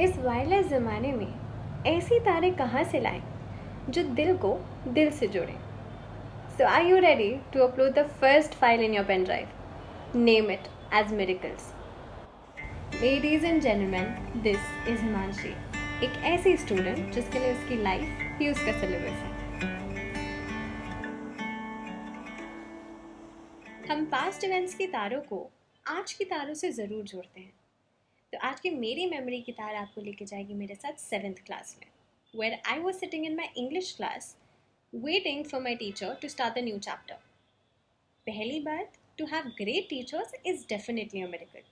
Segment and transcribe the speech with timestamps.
[0.00, 3.22] इस वायरलेस ज़माने में ऐसी तारे कहाँ से लाएँ
[3.88, 4.52] जो दिल को
[4.88, 5.56] दिल से जोड़ें?
[6.58, 10.68] So are you ready to upload the first file in your pen drive name it
[10.94, 11.72] as miracles
[13.02, 15.54] ladies and gentleman this is Himanshi
[16.06, 19.38] एक ऐसी स्टूडेंट जिसके लिए उसकी लाइफ ही उसका सिलेबस है।
[23.90, 25.48] हम पास्ट इवेंट्स की तारों को
[25.86, 27.52] आज की तारों से ज़रूर जोड़ते हैं।
[28.32, 31.86] तो आज की मेरी मेमोरी की तार आपको लेके जाएगी मेरे साथ सेवेंथ क्लास में
[32.34, 34.36] where I was sitting in my English class
[34.92, 37.14] waiting for my teacher to start the new chapter
[38.26, 41.62] पहली बात to have great teachers is definitely a miracle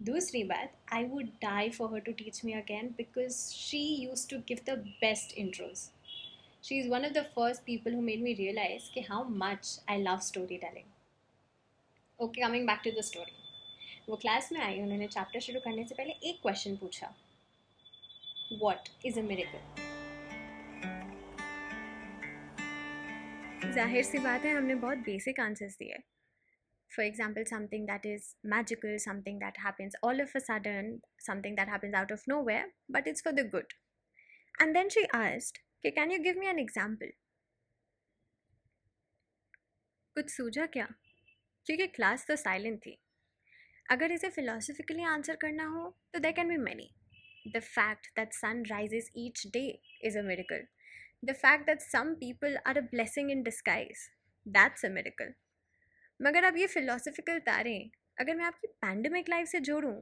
[0.00, 4.38] दूसरी बात I would die for her to teach me again because she use to
[4.48, 5.88] give the best intros
[6.64, 10.02] she is one of the first people who made me realize कि how much I
[10.02, 13.47] love story telling okay coming back to the story
[14.08, 17.14] वो class में आई, उन्होंने chapter शुरू करने से पहले एक question पूछा।
[18.60, 19.58] वॉट इज़ अ मेरिकल
[23.72, 25.98] ज़ाहिर सी बात है, हमने बहुत बेसिक आंसर्स दिए।
[26.90, 31.68] For example something that is magical something that happens all of a sudden something that
[31.68, 33.72] happens out of nowhere but it's for the good
[34.62, 37.12] end then she asked कि can you give me an example
[40.16, 40.88] कुछ सूझा क्या?
[41.66, 42.96] क्योंकि class तो silent थी।
[43.88, 46.90] अगर इसे philosophically answer करना हो तो there can be many
[47.46, 49.66] the fact that sun rises each day
[50.04, 50.66] is a miracle
[51.24, 54.08] the fact that some people are a blessing in disguise
[54.46, 55.32] that's a miracle
[56.20, 59.94] मगर अब ये फिलोसफिकल तारें, अगर मैं आपकी पैंडमिक लाइफ से जोड़ूँ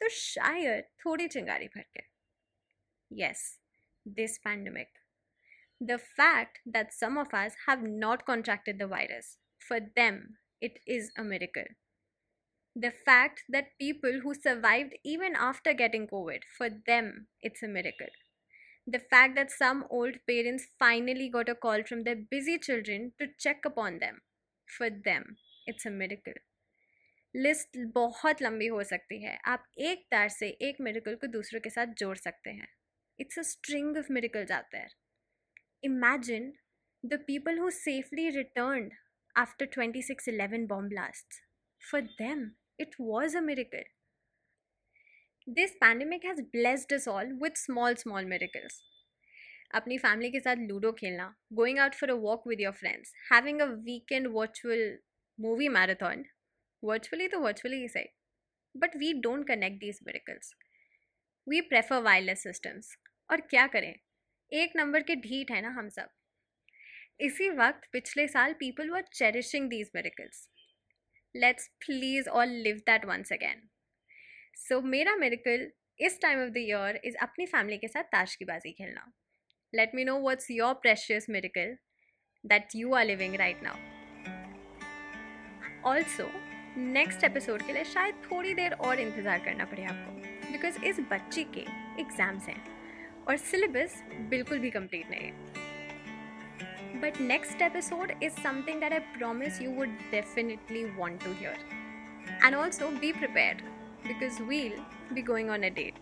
[0.00, 2.02] तो शायद थोड़ी चिंगारी भर के।
[3.10, 3.42] Yes
[4.06, 4.98] this pandemic
[5.80, 10.20] the fact that some of us have not contracted the virus for them
[10.62, 11.74] it is a miracle
[12.79, 18.07] the fact that people who survived even after getting COVID, for them, it's a miracle.
[18.87, 23.27] The fact that some old parents finally got a call from their busy children to
[23.39, 24.21] check upon them,
[24.67, 25.37] for them,
[25.67, 26.39] it's a miracle.
[27.35, 31.69] List बहुत लंबी हो सकती है आप एक तार से एक मेडिकल को दूसरों के
[31.69, 32.67] साथ जोड़ सकते हैं
[33.19, 34.93] it's a string of medicals out there
[35.83, 36.51] imagine
[37.03, 38.89] the people who safely return
[39.35, 41.41] after 2611 bomb blasts.
[41.81, 43.84] For them, it was a miracle.
[45.46, 48.80] This pandemic has blessed us all with small, small miracles.
[49.74, 51.24] अपनी family के साथ ludo खेलना
[51.54, 54.80] going out for a walk with your friends having a weekend virtual
[55.38, 56.24] movie marathon
[56.82, 58.08] virtually तो virtually ही सही
[58.74, 60.54] but we don't connect these miracles
[61.46, 62.90] we prefer wireless systems
[63.30, 63.92] और क्या करें
[64.52, 66.10] एक नंबर के ढीठ है ना हम सब
[67.28, 70.46] इसी वक्त पिछले साल people were cherishing these miracles
[71.34, 73.62] let's please all live that once again
[74.58, 75.70] so मेरा मेरिकल
[76.00, 79.10] इस time of the year is अपनी फैमिली के साथ ताश की बाजी खेलना।
[79.72, 81.76] Let me know what's your precious miracle
[82.44, 83.76] that you are living right now
[85.90, 86.30] also
[86.78, 91.44] next episode के लिए शायद थोड़ी देर और इंतज़ार करना पड़े आपको। बिकॉज़ इस बच्चे
[91.54, 91.60] के
[92.00, 95.49] एग्ज़ाम्स हैं और सिलेबस बिल्कुल भी कंप्लीट नहीं है।
[97.00, 101.54] But next episode is something that I promise you would definitely want to hear.
[102.42, 103.62] And also be prepared
[104.06, 104.78] because we'll
[105.14, 105.94] be going on a date.